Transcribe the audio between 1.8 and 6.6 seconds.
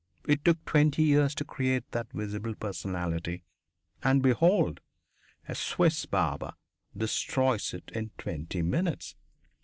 that visible personality and behold, a Swiss barber